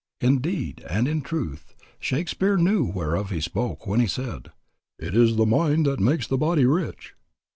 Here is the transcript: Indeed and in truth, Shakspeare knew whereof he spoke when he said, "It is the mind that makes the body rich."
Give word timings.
Indeed 0.19 0.83
and 0.89 1.07
in 1.07 1.21
truth, 1.21 1.75
Shakspeare 1.99 2.57
knew 2.57 2.85
whereof 2.89 3.29
he 3.29 3.39
spoke 3.39 3.85
when 3.85 3.99
he 3.99 4.07
said, 4.07 4.51
"It 4.97 5.15
is 5.15 5.35
the 5.35 5.45
mind 5.45 5.85
that 5.85 5.99
makes 5.99 6.25
the 6.25 6.39
body 6.39 6.65
rich." 6.65 7.13